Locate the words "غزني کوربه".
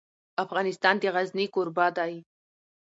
1.15-1.87